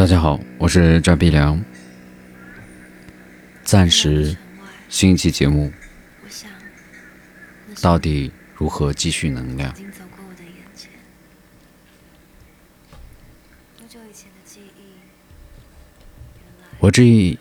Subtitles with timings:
[0.00, 1.62] 大家好，我是张碧良。
[3.62, 4.34] 暂时，
[4.88, 5.70] 新一期节目，
[7.82, 9.74] 到底如何继续能量？
[16.78, 17.38] 我这一，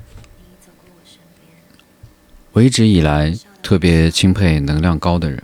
[2.52, 3.34] 我一直以来
[3.64, 5.42] 特别钦佩能量高的人，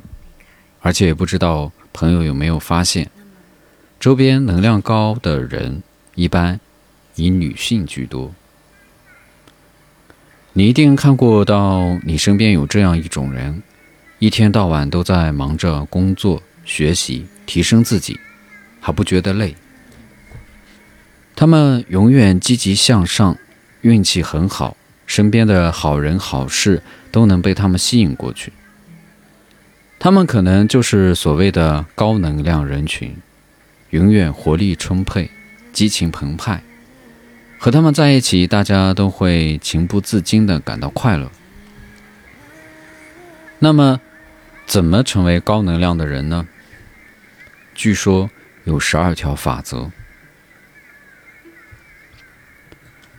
[0.81, 3.09] 而且也不知道朋友有没有发现，
[4.01, 5.81] 周边能量高的人
[6.15, 6.59] 一般
[7.15, 8.33] 以女性居多。
[10.53, 13.61] 你一定看过到你身边有这样一种人，
[14.19, 18.19] 一天到晚都在忙着工作、学习、提升自己，
[18.79, 19.55] 还不觉得累。
[21.35, 23.37] 他们永远积极向上。
[23.81, 28.51] 运气很好，身边的好人好事都能被他们吸引过去。
[29.99, 33.15] 他们可能就是所谓的高能量人群，
[33.91, 35.29] 永远活力充沛，
[35.71, 36.63] 激情澎湃。
[37.57, 41.31] 和他们在一起，大家都会情不自禁的感到快乐。
[43.59, 43.99] 那么，
[44.65, 46.47] 怎么成为高能量的人呢？
[47.73, 48.29] 据说
[48.65, 49.91] 有十二条法则。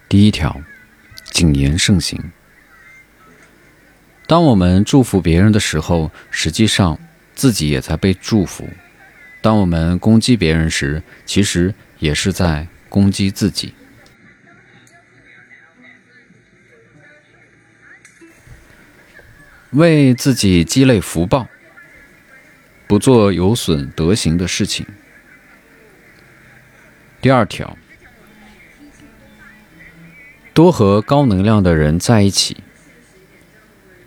[0.09, 0.61] 第一条，
[1.31, 2.33] 谨言慎行。
[4.29, 6.99] 当我们祝福别人的时候，实际上
[7.35, 8.67] 自己也在被祝福；
[9.41, 13.75] 当我们攻击别人时，其实也是在攻击自己。
[19.77, 21.49] 为自己积累福报，
[22.87, 24.87] 不做有损德行的事情。
[27.21, 27.77] 第二条。
[30.55, 32.57] 多和高能量的人在一起，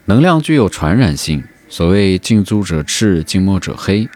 [0.06, 1.44] 能量具有传染性。
[1.68, 4.10] 所谓近朱者赤，近墨者黑。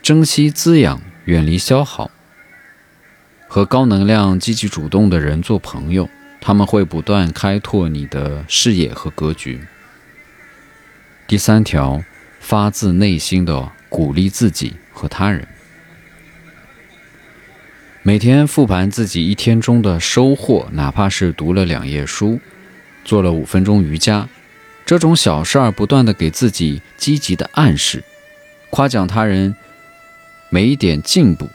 [0.00, 2.10] 珍惜滋养，远离消耗。
[3.46, 6.08] 和高能量、积极主动的人做朋友，
[6.40, 9.60] 他们会不断开拓你的视野和格局。
[11.32, 12.04] 第三条，
[12.40, 15.48] 发自内心的鼓励自己和他人。
[18.02, 22.38] 每天复盘自己一天中的收获，哪怕是读了两页书，
[23.02, 24.28] 做了五分钟瑜伽，
[24.84, 28.04] 这种小事儿不断的给自己积极的暗示，
[28.68, 29.56] 夸奖他人
[30.50, 31.48] 每一点进步，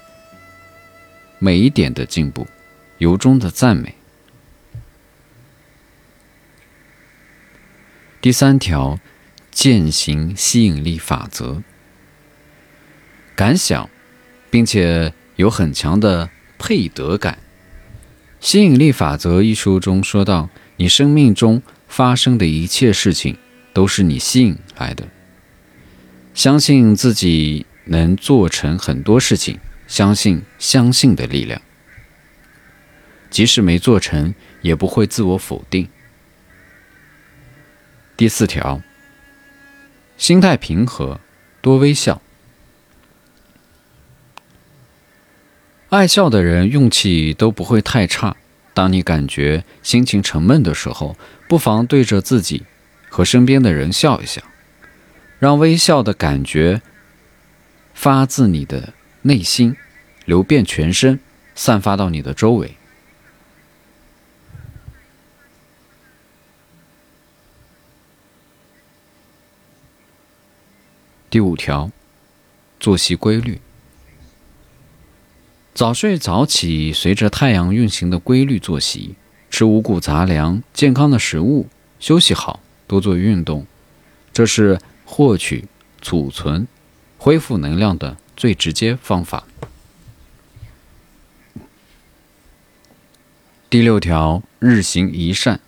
[1.37, 2.47] 每一点的进步，
[2.97, 3.93] 由衷的赞美。
[8.19, 8.99] 第三条，
[9.59, 11.63] 践行吸引力法则，
[13.35, 13.89] 敢想，
[14.51, 16.29] 并且有很强的。
[16.59, 17.39] 配得感，
[18.39, 23.35] 吸引力法则一书中说到，你生命中发生的一切事情
[23.73, 25.07] 都是你吸引来的。
[26.35, 31.59] 相信自己能做成很多事情，相信相信的力量。
[33.31, 35.89] 即使没做成，也不会自我否定。
[38.15, 38.81] 第四条，
[40.17, 41.19] 心态平和，
[41.61, 42.21] 多微笑。
[45.89, 48.35] 爱笑的人运气都不会太差。
[48.73, 51.15] 当你感觉心情沉闷的时候，
[51.47, 52.63] 不妨对着自己
[53.09, 54.41] 和身边的人笑一笑，
[55.39, 56.81] 让微笑的感觉
[57.93, 59.75] 发自你的内心，
[60.25, 61.19] 流遍全身，
[61.55, 62.76] 散发到你的周围。
[71.29, 71.91] 第五条，
[72.79, 73.59] 作息规律。
[75.73, 79.15] 早睡早起，随着太阳运行的规律作息，
[79.49, 81.67] 吃五谷杂粮、健康的食物，
[81.99, 83.67] 休息好，多做运动，
[84.31, 85.65] 这是获取、
[86.01, 86.65] 储存、
[87.17, 89.43] 恢复能量的最直接方法。
[93.69, 95.59] 第六条，日行一善，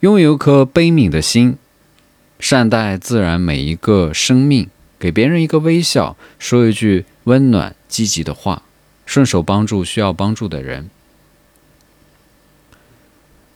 [0.00, 1.58] 拥有颗悲悯的心，
[2.38, 7.74] 善待自然每一个生命，给别人一个微笑，说一句温暖。
[7.88, 8.62] 积极的话，
[9.06, 10.90] 顺手帮助需要帮助的人，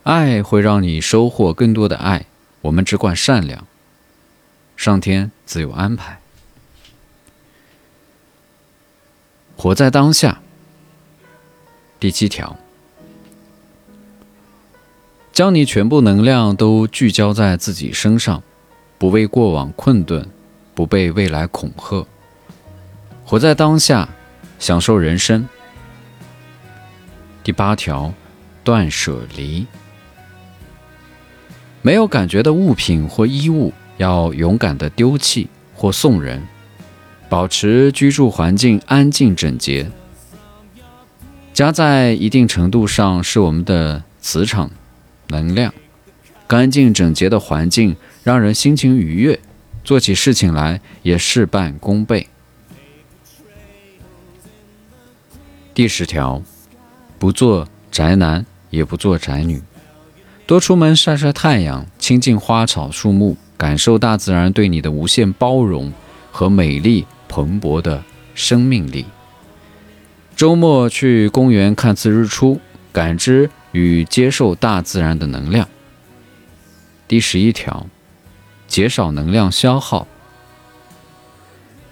[0.05, 2.27] 爱会让你收获更多的爱。
[2.61, 3.67] 我们只管善良，
[4.77, 6.21] 上天自有安排。
[9.57, 10.41] 活在当下。
[11.99, 12.57] 第七条，
[15.33, 18.45] 将你全部能量都聚焦在自己身上，
[18.99, 20.29] 不为过往困顿，
[20.75, 22.07] 不被未来恐吓。
[23.25, 24.09] 活在当下。
[24.59, 25.49] 享受人生。
[27.45, 28.13] 第八条，
[28.65, 29.65] 断舍离。
[31.81, 36.43] 没有感觉的物品或衣物，要勇敢的丢弃或送人。
[37.29, 39.89] 保持居住环境安静整洁。
[41.53, 44.69] 家在一定程度上是我们的磁场
[45.29, 45.73] 能量。
[46.49, 49.39] 干净整洁的环境让人心情愉悦，
[49.85, 52.27] 做起事情来也事半功倍。
[55.75, 56.43] 第十条，
[57.19, 59.61] 不做宅男，也不做宅女，
[60.47, 65.93] 多出门晒晒太阳，亲近花草树木，感受大自然对你的无限包容
[66.33, 68.03] 和美丽蓬勃的
[68.35, 69.05] 生命力。
[70.35, 72.59] 周末去公园看次日出，
[72.91, 75.69] 感知与接受大自然的能量。
[77.09, 77.87] 第十一条，
[78.67, 80.07] 减少能量消耗，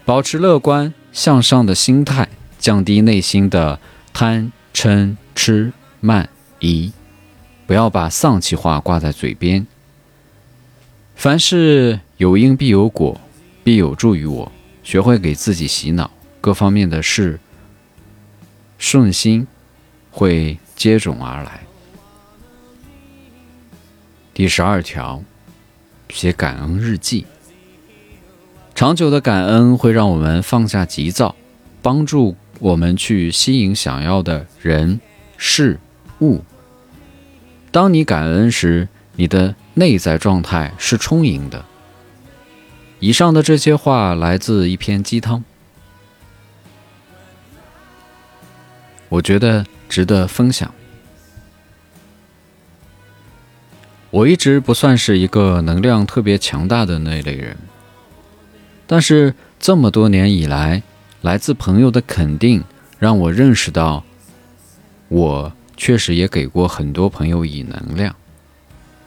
[0.05, 2.29] 保持乐观向上的心态，
[2.59, 3.79] 降低内心的
[4.13, 6.29] 贪嗔痴慢
[6.59, 6.93] 疑，
[7.65, 9.65] 不要把丧气话挂在嘴边。
[11.15, 13.19] 凡事有因必有果，
[13.63, 14.51] 必有助于我，
[14.83, 17.39] 学会给自己洗脑，各方面的事。
[18.77, 19.47] 顺心
[20.11, 21.66] 会接踵而来。
[24.37, 25.23] 第十二条，
[26.09, 27.25] 写感恩日记。
[28.75, 31.35] 长久的感恩会让我们放下急躁，
[31.81, 35.01] 帮助我们去吸引想要的人、
[35.37, 35.79] 事、
[36.19, 36.43] 物。
[37.71, 41.65] 当你感恩时，你的内在状态是充盈的。
[42.99, 45.43] 以上的这些话来自一篇鸡汤。
[49.09, 50.71] 我觉得值得分享。
[54.09, 57.57] 我一直不算是一个能量特别强大的那类人，
[58.85, 60.81] 但是这么多年以来，
[61.21, 62.63] 来自朋友的肯定
[62.99, 64.03] 让我认识到，
[65.09, 68.15] 我确实也给过很多朋友以能量，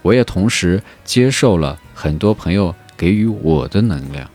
[0.03, 4.31] 我也同时接受了很多朋友给予我的能量，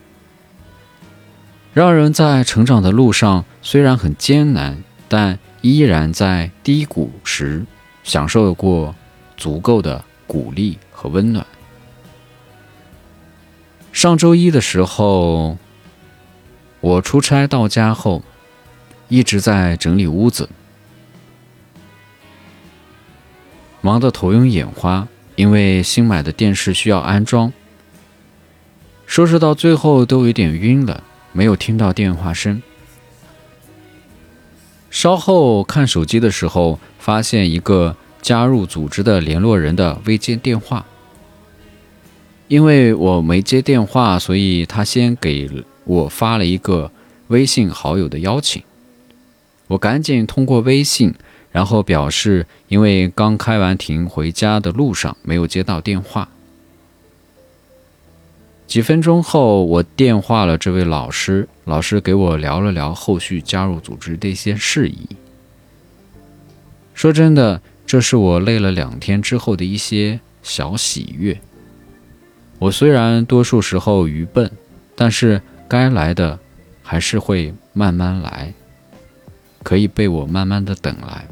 [1.73, 5.39] 让人在成长的路上虽然很艰难，但。
[5.61, 7.65] 依然在低谷时
[8.03, 8.93] 享受过
[9.35, 11.45] 足够的鼓励和温暖。
[13.91, 15.57] 上周一的时候，
[16.81, 18.23] 我出差到家后，
[19.07, 20.49] 一直在整理屋子，
[23.81, 27.53] 忙得头晕眼花，因为新买的电视需要安装。
[29.05, 32.61] 收拾到最后都有点晕了，没有听到电话声。
[34.89, 37.95] 稍后看手机的时候，发现一个
[38.25, 40.83] 加入组织的联络人的未接电话。
[42.47, 45.47] 因为我没接电话，所以他先给
[45.83, 46.91] 我发了一个
[47.27, 48.63] 微信好友的邀请。
[49.67, 51.13] 我赶紧通过微信，
[51.51, 56.27] 然后表示因为刚开完庭回家的路上没有接到电话。
[58.65, 65.07] 几分钟后，我电话了这位老师，老师给我聊了聊后续加入组织的一些事宜。
[66.95, 71.39] 说真的，这是我累了两天之后的一些小喜悦。
[72.59, 74.51] 我虽然多数时候愚笨，
[74.95, 76.39] 但是该来的
[76.81, 78.53] 还是会慢慢来，
[79.63, 81.27] 可以被我慢慢的等来。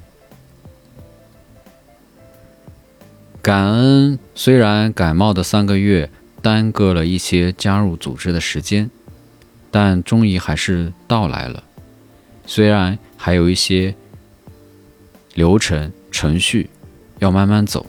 [3.41, 6.09] 感恩，虽然感冒的三个月。
[6.43, 8.91] 耽搁了一些加入组织的时间，
[9.71, 11.63] 但终于还是到来了。
[12.45, 13.95] 虽然还有一些
[15.35, 16.69] 流程程序
[17.19, 17.85] 要慢慢走，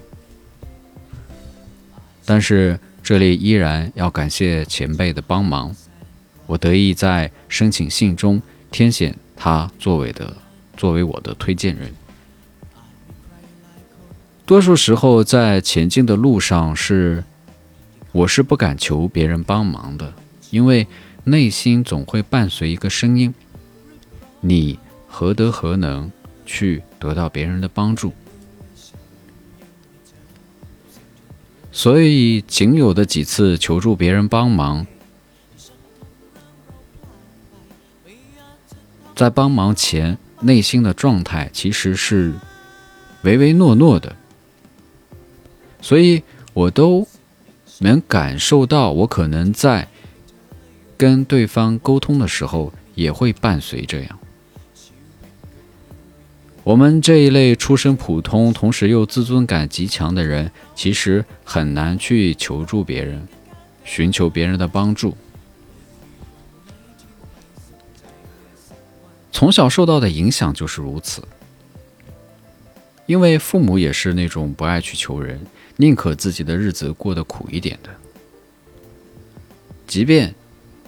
[2.24, 5.72] 但是这里依然要感谢前辈的帮忙。
[6.46, 10.36] 我得以在申请信中填写他作为的
[10.76, 11.94] 作为我的推荐人。
[14.44, 17.22] 多数时候在前进的路上是。
[18.14, 20.14] 我是不敢求别人帮忙的，
[20.50, 20.86] 因为
[21.24, 23.34] 内心总会伴随一个声音：
[24.40, 24.78] 你
[25.08, 26.12] 何德何能
[26.44, 28.12] 去得到别人的帮助？
[31.72, 34.86] 所以，仅有的几次求助别人帮忙，
[39.14, 42.34] 在帮忙前，内心的状态其实是
[43.22, 44.16] 唯唯诺诺的，
[45.80, 46.22] 所以
[46.52, 47.06] 我都。
[47.80, 49.88] 能感受到，我可能在
[50.96, 54.18] 跟对方沟通的时候，也会伴随这样。
[56.64, 63.28] 我们这一类出身普通，同时又自尊感极强的人，其实很难去求助别人，
[63.84, 65.14] 寻求别人的帮助。
[69.30, 71.22] 从小受到的影响就是如此，
[73.04, 75.38] 因为父母也是那种不爱去求人。
[75.76, 77.90] 宁可自己的日子过得苦一点的，
[79.88, 80.32] 即便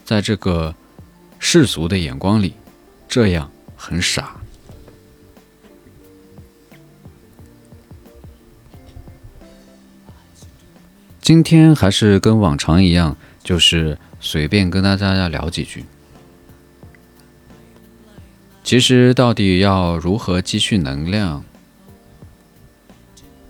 [0.04, 0.72] 在这个
[1.40, 2.54] 世俗的眼光里，
[3.08, 4.40] 这样很傻。
[11.26, 15.84] 今天还是跟往常一样，就是随便跟大家聊几句。
[18.62, 21.42] 其实，到底要如何积蓄能量，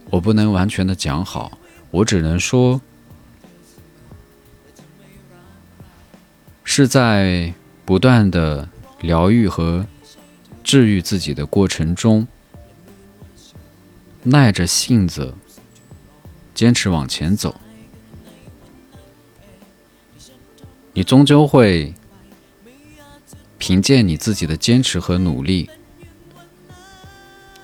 [0.08, 1.58] 我不能完全的讲好，
[1.90, 2.80] 我只能说，
[6.64, 7.52] 是在
[7.84, 8.70] 不断的
[9.02, 9.84] 疗愈和
[10.64, 12.26] 治愈自己的过程中，
[14.22, 15.34] 耐着性子，
[16.54, 17.60] 坚持往前走，
[20.96, 21.94] 你终究会。
[23.58, 25.68] 凭借你自己的坚持和努力，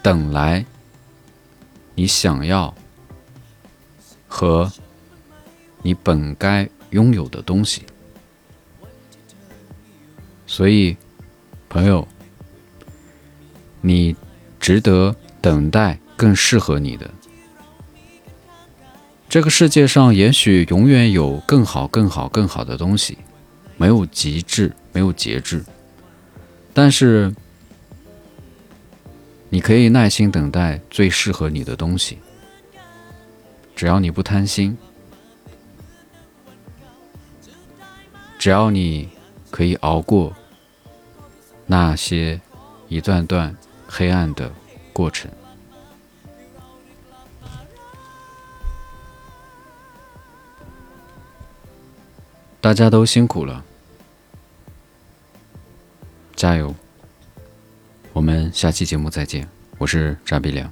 [0.03, 0.65] 等来
[1.95, 2.75] 你想要
[4.27, 4.73] 和
[5.83, 7.83] 你本该拥有的东西。
[10.47, 10.97] 所以，
[11.69, 12.09] 朋友，
[13.83, 14.17] 你
[14.59, 17.09] 值得等待更适合你的。
[19.33, 23.17] 这个世界上也许永远有更好、更好、更好的东西，
[23.79, 25.65] 没有极致，没有节制。
[26.75, 27.35] 但是，
[29.49, 32.19] 你可以耐心等待最适合你的东西，
[33.75, 34.77] 只要你不贪心，
[38.39, 39.09] 只要你
[39.51, 40.35] 可以熬过
[41.65, 42.39] 那些
[42.87, 44.53] 一段段黑暗的
[44.93, 45.31] 过程。
[52.63, 53.65] 大家都辛苦了。
[56.37, 56.73] 加油！
[58.13, 60.71] 我们下期节目再见，我是扎比良。